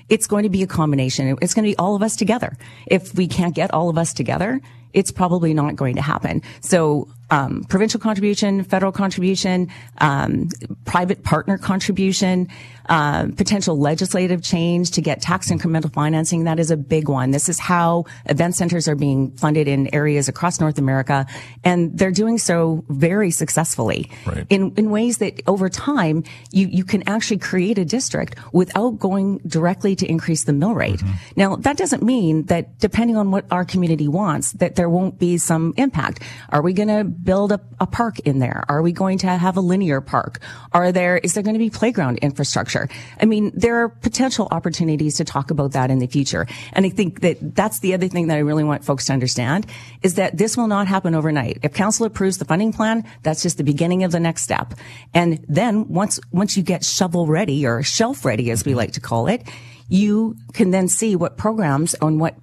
it's 0.09 0.27
going 0.27 0.43
to 0.43 0.49
be 0.49 0.63
a 0.63 0.67
combination. 0.67 1.37
It's 1.41 1.53
going 1.53 1.63
to 1.63 1.71
be 1.71 1.77
all 1.77 1.95
of 1.95 2.03
us 2.03 2.15
together. 2.15 2.57
If 2.87 3.15
we 3.15 3.27
can't 3.27 3.55
get 3.55 3.73
all 3.73 3.89
of 3.89 3.97
us 3.97 4.13
together, 4.13 4.59
it's 4.91 5.11
probably 5.11 5.53
not 5.53 5.75
going 5.75 5.95
to 5.95 6.01
happen. 6.01 6.41
So 6.59 7.07
um, 7.33 7.63
provincial 7.63 7.99
contribution, 7.99 8.63
federal 8.63 8.91
contribution, 8.91 9.67
um, 9.97 10.49
private 10.85 11.23
partner 11.23 11.57
contribution, 11.57 12.47
uh, 12.89 13.27
potential 13.35 13.79
legislative 13.79 14.43
change 14.43 14.91
to 14.91 15.01
get 15.01 15.19
tax 15.21 15.49
incremental 15.49 15.91
financing. 15.91 16.43
That 16.43 16.59
is 16.59 16.69
a 16.69 16.77
big 16.77 17.09
one. 17.09 17.31
This 17.31 17.49
is 17.49 17.57
how 17.57 18.05
event 18.25 18.55
centers 18.55 18.87
are 18.87 18.95
being 18.95 19.31
funded 19.31 19.67
in 19.67 19.93
areas 19.95 20.27
across 20.27 20.59
North 20.59 20.77
America, 20.77 21.25
and 21.63 21.97
they're 21.97 22.11
doing 22.11 22.37
so 22.37 22.83
very 22.89 23.31
successfully 23.31 24.11
right. 24.27 24.45
in 24.49 24.73
in 24.75 24.91
ways 24.91 25.17
that 25.17 25.41
over 25.47 25.69
time 25.69 26.23
you 26.51 26.67
you 26.67 26.83
can 26.83 27.01
actually 27.07 27.39
create 27.39 27.79
a 27.79 27.85
district 27.85 28.35
without 28.51 28.99
going 28.99 29.39
directly 29.47 29.95
to 29.95 30.05
increase 30.05 30.43
the 30.43 30.53
mill 30.53 30.75
rate. 30.75 30.99
Mm-hmm. 30.99 31.13
Now 31.35 31.55
that 31.55 31.77
doesn't 31.77 32.03
mean 32.03 32.43
that 32.47 32.77
depending 32.79 33.17
on 33.17 33.31
what 33.31 33.45
our 33.49 33.65
community 33.65 34.07
wants, 34.07 34.51
that 34.53 34.75
there 34.75 34.89
won't 34.89 35.17
be 35.17 35.37
some 35.37 35.73
impact. 35.77 36.21
Are 36.49 36.61
we 36.61 36.73
going 36.73 36.89
to 36.89 37.03
build 37.23 37.51
a, 37.51 37.61
a 37.79 37.87
park 37.87 38.19
in 38.19 38.39
there? 38.39 38.63
Are 38.67 38.81
we 38.81 38.91
going 38.91 39.17
to 39.19 39.27
have 39.27 39.57
a 39.57 39.61
linear 39.61 40.01
park? 40.01 40.39
Are 40.73 40.91
there, 40.91 41.17
is 41.17 41.33
there 41.33 41.43
going 41.43 41.55
to 41.55 41.59
be 41.59 41.69
playground 41.69 42.17
infrastructure? 42.19 42.89
I 43.21 43.25
mean, 43.25 43.51
there 43.55 43.83
are 43.83 43.89
potential 43.89 44.47
opportunities 44.51 45.17
to 45.17 45.25
talk 45.25 45.51
about 45.51 45.71
that 45.71 45.89
in 45.89 45.99
the 45.99 46.07
future. 46.07 46.47
And 46.73 46.85
I 46.85 46.89
think 46.89 47.21
that 47.21 47.55
that's 47.55 47.79
the 47.79 47.93
other 47.93 48.07
thing 48.07 48.27
that 48.27 48.35
I 48.35 48.41
really 48.41 48.63
want 48.63 48.83
folks 48.83 49.05
to 49.05 49.13
understand 49.13 49.65
is 50.01 50.15
that 50.15 50.37
this 50.37 50.57
will 50.57 50.67
not 50.67 50.87
happen 50.87 51.15
overnight. 51.15 51.59
If 51.63 51.73
council 51.73 52.05
approves 52.05 52.37
the 52.37 52.45
funding 52.45 52.73
plan, 52.73 53.05
that's 53.23 53.41
just 53.41 53.57
the 53.57 53.63
beginning 53.63 54.03
of 54.03 54.11
the 54.11 54.19
next 54.19 54.43
step. 54.43 54.73
And 55.13 55.43
then 55.47 55.87
once, 55.87 56.19
once 56.31 56.57
you 56.57 56.63
get 56.63 56.83
shovel 56.83 57.27
ready 57.27 57.65
or 57.65 57.83
shelf 57.83 58.25
ready, 58.25 58.51
as 58.51 58.65
we 58.65 58.75
like 58.75 58.93
to 58.93 59.01
call 59.01 59.27
it, 59.27 59.47
you 59.89 60.35
can 60.53 60.71
then 60.71 60.87
see 60.87 61.15
what 61.15 61.37
programs 61.37 61.93
and 61.95 62.19
what 62.19 62.35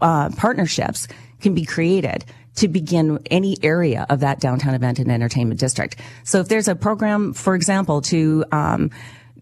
uh, 0.00 0.30
partnerships 0.30 1.08
can 1.40 1.54
be 1.54 1.64
created 1.64 2.24
to 2.56 2.68
begin 2.68 3.18
any 3.30 3.56
area 3.62 4.06
of 4.10 4.20
that 4.20 4.40
downtown 4.40 4.74
event 4.74 4.98
and 4.98 5.10
entertainment 5.10 5.58
district. 5.58 5.96
So 6.24 6.40
if 6.40 6.48
there's 6.48 6.68
a 6.68 6.74
program, 6.74 7.32
for 7.32 7.54
example, 7.54 8.02
to, 8.02 8.44
um, 8.52 8.90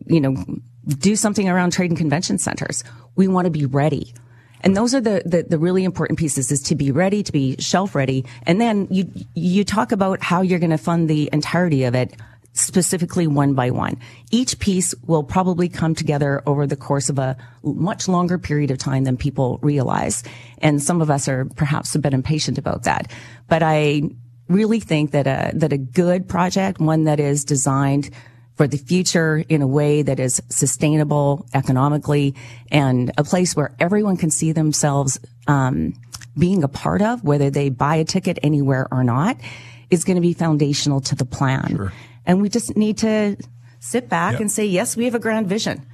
you 0.07 0.21
know, 0.21 0.45
do 0.87 1.17
something 1.17 1.49
around 1.49 1.73
trade 1.73 1.91
and 1.91 1.99
convention 1.99 2.39
centers, 2.39 2.85
we 3.17 3.29
want 3.29 3.47
to 3.47 3.51
be 3.51 3.67
ready. 3.67 4.15
And 4.63 4.77
those 4.77 4.95
are 4.95 5.01
the, 5.01 5.23
the, 5.25 5.43
the, 5.43 5.59
really 5.59 5.85
important 5.85 6.19
pieces 6.19 6.53
is 6.53 6.61
to 6.65 6.75
be 6.75 6.93
ready, 6.93 7.23
to 7.23 7.33
be 7.33 7.57
shelf 7.59 7.95
ready. 7.95 8.27
And 8.43 8.61
then 8.61 8.89
you, 8.91 9.11
you 9.35 9.65
talk 9.65 9.91
about 9.91 10.23
how 10.23 10.43
you're 10.43 10.59
going 10.59 10.71
to 10.71 10.79
fund 10.79 11.09
the 11.09 11.31
entirety 11.33 11.85
of 11.85 11.95
it 11.95 12.15
specifically 12.53 13.27
one 13.27 13.55
by 13.55 13.71
one. 13.71 13.99
Each 14.31 14.59
piece 14.59 14.95
will 15.07 15.23
probably 15.23 15.69
come 15.69 15.95
together 15.95 16.43
over 16.47 16.67
the 16.67 16.77
course 16.77 17.09
of 17.09 17.19
a 17.19 17.37
much 17.63 18.09
longer 18.09 18.39
period 18.39 18.71
of 18.71 18.79
time 18.79 19.05
than 19.05 19.17
people 19.17 19.59
realize. 19.63 20.23
And 20.59 20.83
some 20.83 21.01
of 21.01 21.11
us 21.11 21.29
are 21.29 21.45
perhaps 21.57 21.95
a 21.95 21.99
bit 21.99 22.13
impatient 22.13 22.59
about 22.59 22.85
that. 22.85 23.11
But 23.49 23.63
I 23.63 24.03
really 24.49 24.81
think 24.81 25.13
that 25.13 25.27
a, 25.27 25.57
that 25.57 25.73
a 25.73 25.79
good 25.79 26.29
project, 26.29 26.81
one 26.81 27.05
that 27.05 27.21
is 27.21 27.45
designed 27.45 28.11
for 28.57 28.67
the 28.67 28.77
future 28.77 29.43
in 29.49 29.63
a 29.63 29.67
way 29.67 30.03
that 30.03 30.21
is 30.21 30.43
sustainable 30.49 31.47
economically 31.55 32.35
and 32.71 33.11
a 33.17 33.25
place 33.25 33.57
where 33.57 33.75
everyone 33.79 34.17
can 34.17 34.31
see 34.31 34.53
themselves 34.53 35.19
um, 35.47 35.95
being 36.37 36.63
a 36.63 36.69
part 36.69 37.01
of, 37.01 37.25
whether 37.25 37.49
they 37.49 37.71
buy 37.71 37.97
a 37.97 38.05
ticket 38.05 38.39
anywhere 38.43 38.87
or 38.91 39.03
not, 39.03 39.37
is 39.89 40.05
going 40.05 40.17
to 40.17 40.21
be 40.21 40.35
foundational 40.35 41.01
to 41.01 41.15
the 41.15 41.25
plan. 41.25 41.77
Sure. 41.77 41.93
And 42.31 42.41
we 42.41 42.49
just 42.49 42.77
need 42.77 42.97
to 42.99 43.37
sit 43.81 44.09
back 44.09 44.35
yep. 44.35 44.41
and 44.41 44.53
say, 44.53 44.65
yes, 44.65 44.97
we 44.97 45.05
have 45.05 45.17
a 45.17 45.19
grand 45.19 45.49
vision 45.49 45.85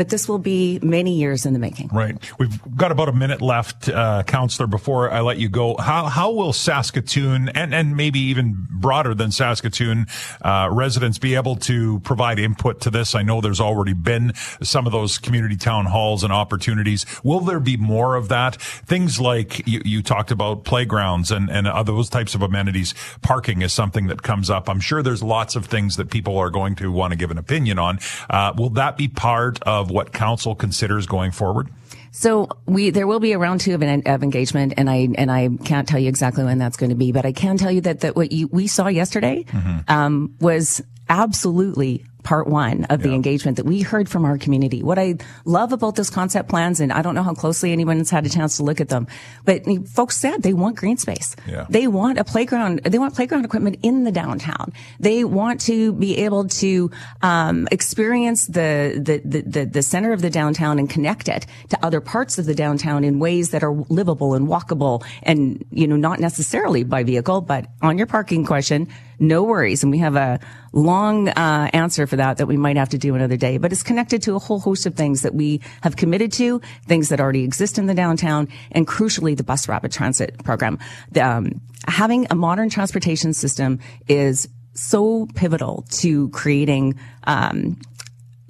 but 0.00 0.08
this 0.08 0.26
will 0.26 0.38
be 0.38 0.78
many 0.82 1.12
years 1.12 1.44
in 1.44 1.52
the 1.52 1.58
making. 1.58 1.90
Right. 1.92 2.16
We've 2.38 2.58
got 2.74 2.90
about 2.90 3.10
a 3.10 3.12
minute 3.12 3.42
left, 3.42 3.86
uh, 3.86 4.22
counselor, 4.22 4.66
before 4.66 5.10
I 5.10 5.20
let 5.20 5.36
you 5.36 5.50
go. 5.50 5.76
How, 5.76 6.06
how 6.06 6.30
will 6.30 6.54
Saskatoon 6.54 7.50
and, 7.50 7.74
and 7.74 7.94
maybe 7.94 8.18
even 8.18 8.66
broader 8.70 9.14
than 9.14 9.30
Saskatoon, 9.30 10.06
uh, 10.40 10.70
residents 10.72 11.18
be 11.18 11.34
able 11.34 11.56
to 11.56 12.00
provide 12.00 12.38
input 12.38 12.80
to 12.80 12.90
this? 12.90 13.14
I 13.14 13.20
know 13.20 13.42
there's 13.42 13.60
already 13.60 13.92
been 13.92 14.32
some 14.62 14.86
of 14.86 14.92
those 14.92 15.18
community 15.18 15.58
town 15.58 15.84
halls 15.84 16.24
and 16.24 16.32
opportunities. 16.32 17.04
Will 17.22 17.40
there 17.40 17.60
be 17.60 17.76
more 17.76 18.14
of 18.16 18.28
that? 18.28 18.56
Things 18.56 19.20
like 19.20 19.68
you, 19.68 19.82
you 19.84 20.02
talked 20.02 20.30
about 20.30 20.64
playgrounds 20.64 21.30
and, 21.30 21.50
and 21.50 21.66
those 21.86 22.08
types 22.08 22.34
of 22.34 22.40
amenities. 22.40 22.94
Parking 23.20 23.60
is 23.60 23.74
something 23.74 24.06
that 24.06 24.22
comes 24.22 24.48
up. 24.48 24.70
I'm 24.70 24.80
sure 24.80 25.02
there's 25.02 25.22
lots 25.22 25.56
of 25.56 25.66
things 25.66 25.96
that 25.96 26.10
people 26.10 26.38
are 26.38 26.48
going 26.48 26.74
to 26.76 26.90
want 26.90 27.12
to 27.12 27.18
give 27.18 27.30
an 27.30 27.36
opinion 27.36 27.78
on. 27.78 27.98
Uh, 28.30 28.54
will 28.56 28.70
that 28.70 28.96
be 28.96 29.06
part 29.06 29.62
of 29.64 29.89
what 29.90 30.12
council 30.12 30.54
considers 30.54 31.06
going 31.06 31.30
forward? 31.30 31.68
So 32.12 32.48
we 32.66 32.90
there 32.90 33.06
will 33.06 33.20
be 33.20 33.32
a 33.32 33.38
round 33.38 33.60
two 33.60 33.74
of, 33.74 33.82
an, 33.82 34.02
of 34.06 34.22
engagement, 34.22 34.74
and 34.76 34.90
I 34.90 35.08
and 35.14 35.30
I 35.30 35.48
can't 35.64 35.86
tell 35.86 36.00
you 36.00 36.08
exactly 36.08 36.44
when 36.44 36.58
that's 36.58 36.76
going 36.76 36.90
to 36.90 36.96
be, 36.96 37.12
but 37.12 37.24
I 37.24 37.32
can 37.32 37.56
tell 37.56 37.70
you 37.70 37.82
that 37.82 38.00
that 38.00 38.16
what 38.16 38.32
you, 38.32 38.48
we 38.48 38.66
saw 38.66 38.88
yesterday 38.88 39.44
mm-hmm. 39.44 39.90
um, 39.90 40.34
was 40.40 40.82
absolutely 41.08 42.04
part 42.22 42.46
one 42.46 42.84
of 42.84 43.00
yeah. 43.00 43.08
the 43.08 43.14
engagement 43.14 43.56
that 43.56 43.66
we 43.66 43.80
heard 43.82 44.08
from 44.08 44.24
our 44.24 44.38
community. 44.38 44.82
What 44.82 44.98
I 44.98 45.16
love 45.44 45.72
about 45.72 45.96
those 45.96 46.10
concept 46.10 46.48
plans, 46.48 46.80
and 46.80 46.92
I 46.92 47.02
don't 47.02 47.14
know 47.14 47.22
how 47.22 47.34
closely 47.34 47.72
anyone's 47.72 48.10
had 48.10 48.26
a 48.26 48.28
chance 48.28 48.56
to 48.58 48.62
look 48.62 48.80
at 48.80 48.88
them, 48.88 49.06
but 49.44 49.64
folks 49.88 50.16
said 50.16 50.42
they 50.42 50.52
want 50.52 50.76
green 50.76 50.96
space. 50.96 51.36
Yeah. 51.46 51.66
They 51.68 51.86
want 51.86 52.18
a 52.18 52.24
playground. 52.24 52.82
They 52.84 52.98
want 52.98 53.14
playground 53.14 53.44
equipment 53.44 53.78
in 53.82 54.04
the 54.04 54.12
downtown. 54.12 54.72
They 54.98 55.24
want 55.24 55.60
to 55.62 55.92
be 55.92 56.18
able 56.18 56.48
to 56.48 56.90
um, 57.22 57.68
experience 57.70 58.46
the, 58.46 59.00
the, 59.02 59.40
the 59.40 59.64
the 59.64 59.82
center 59.82 60.12
of 60.12 60.22
the 60.22 60.30
downtown 60.30 60.78
and 60.78 60.88
connect 60.88 61.28
it 61.28 61.46
to 61.68 61.84
other 61.84 62.00
parts 62.00 62.38
of 62.38 62.46
the 62.46 62.54
downtown 62.54 63.04
in 63.04 63.18
ways 63.18 63.50
that 63.50 63.62
are 63.62 63.72
livable 63.88 64.34
and 64.34 64.48
walkable, 64.48 65.04
and 65.22 65.64
you 65.70 65.86
know 65.86 65.96
not 65.96 66.20
necessarily 66.20 66.84
by 66.84 67.02
vehicle, 67.02 67.40
but 67.40 67.66
on 67.82 67.98
your 67.98 68.06
parking 68.06 68.44
question 68.44 68.88
no 69.20 69.42
worries. 69.42 69.82
And 69.82 69.92
we 69.92 69.98
have 69.98 70.16
a 70.16 70.40
long 70.72 71.28
uh, 71.28 71.70
answer 71.72 72.06
for 72.06 72.16
that 72.16 72.38
that 72.38 72.46
we 72.46 72.56
might 72.56 72.76
have 72.76 72.88
to 72.88 72.98
do 72.98 73.14
another 73.14 73.36
day. 73.36 73.58
But 73.58 73.70
it's 73.70 73.82
connected 73.82 74.22
to 74.22 74.34
a 74.34 74.38
whole 74.38 74.58
host 74.58 74.86
of 74.86 74.94
things 74.94 75.22
that 75.22 75.34
we 75.34 75.60
have 75.82 75.96
committed 75.96 76.32
to, 76.32 76.60
things 76.86 77.10
that 77.10 77.20
already 77.20 77.44
exist 77.44 77.78
in 77.78 77.86
the 77.86 77.94
downtown, 77.94 78.48
and 78.72 78.86
crucially, 78.86 79.36
the 79.36 79.44
bus 79.44 79.68
rapid 79.68 79.92
transit 79.92 80.42
program. 80.42 80.78
Um, 81.20 81.60
having 81.86 82.26
a 82.30 82.34
modern 82.34 82.70
transportation 82.70 83.34
system 83.34 83.78
is 84.08 84.48
so 84.72 85.28
pivotal 85.34 85.84
to 85.90 86.30
creating 86.30 86.98
um, 87.24 87.76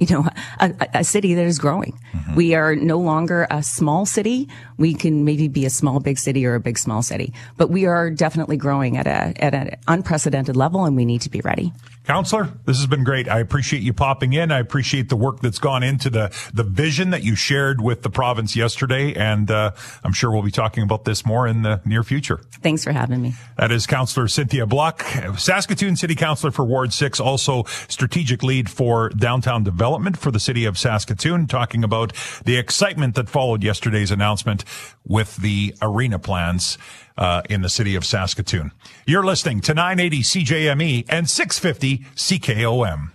you 0.00 0.06
know, 0.06 0.26
a, 0.58 0.88
a, 0.94 1.04
city 1.04 1.34
that 1.34 1.44
is 1.44 1.58
growing. 1.58 1.92
Mm-hmm. 2.12 2.34
We 2.34 2.54
are 2.54 2.74
no 2.74 2.98
longer 2.98 3.46
a 3.50 3.62
small 3.62 4.06
city. 4.06 4.48
We 4.80 4.94
can 4.94 5.24
maybe 5.24 5.46
be 5.46 5.66
a 5.66 5.70
small 5.70 6.00
big 6.00 6.18
city 6.18 6.46
or 6.46 6.54
a 6.54 6.60
big 6.60 6.78
small 6.78 7.02
city, 7.02 7.34
but 7.58 7.68
we 7.68 7.84
are 7.84 8.10
definitely 8.10 8.56
growing 8.56 8.96
at 8.96 9.06
a 9.06 9.34
at 9.36 9.54
an 9.54 9.76
unprecedented 9.86 10.56
level, 10.56 10.86
and 10.86 10.96
we 10.96 11.04
need 11.04 11.20
to 11.20 11.30
be 11.30 11.42
ready. 11.42 11.72
Counselor, 12.06 12.48
this 12.64 12.78
has 12.78 12.86
been 12.86 13.04
great. 13.04 13.28
I 13.28 13.40
appreciate 13.40 13.82
you 13.82 13.92
popping 13.92 14.32
in. 14.32 14.50
I 14.50 14.58
appreciate 14.58 15.10
the 15.10 15.16
work 15.16 15.40
that's 15.40 15.58
gone 15.58 15.82
into 15.82 16.08
the 16.08 16.34
the 16.54 16.64
vision 16.64 17.10
that 17.10 17.22
you 17.22 17.36
shared 17.36 17.80
with 17.80 18.02
the 18.02 18.10
province 18.10 18.56
yesterday, 18.56 19.14
and 19.14 19.50
uh, 19.50 19.72
I'm 20.02 20.14
sure 20.14 20.30
we'll 20.32 20.42
be 20.42 20.50
talking 20.50 20.82
about 20.82 21.04
this 21.04 21.26
more 21.26 21.46
in 21.46 21.60
the 21.62 21.80
near 21.84 22.02
future. 22.02 22.40
Thanks 22.62 22.82
for 22.82 22.92
having 22.92 23.20
me. 23.20 23.34
That 23.58 23.70
is 23.70 23.86
Counselor 23.86 24.28
Cynthia 24.28 24.66
Block, 24.66 25.02
Saskatoon 25.36 25.94
City 25.94 26.14
Councilor 26.14 26.50
for 26.50 26.64
Ward 26.64 26.94
Six, 26.94 27.20
also 27.20 27.64
strategic 27.88 28.42
lead 28.42 28.70
for 28.70 29.10
downtown 29.10 29.62
development 29.62 30.16
for 30.16 30.30
the 30.30 30.40
city 30.40 30.64
of 30.64 30.78
Saskatoon, 30.78 31.46
talking 31.46 31.84
about 31.84 32.14
the 32.46 32.56
excitement 32.56 33.14
that 33.14 33.28
followed 33.28 33.62
yesterday's 33.62 34.10
announcement 34.10 34.64
with 35.06 35.36
the 35.36 35.74
arena 35.82 36.18
plans 36.18 36.78
uh, 37.16 37.42
in 37.48 37.62
the 37.62 37.68
city 37.68 37.94
of 37.94 38.04
Saskatoon. 38.04 38.72
You're 39.06 39.24
listening 39.24 39.60
to 39.62 39.74
980 39.74 40.22
CJME 40.22 41.04
and 41.08 41.28
650 41.28 42.06
CKOM. 42.16 43.10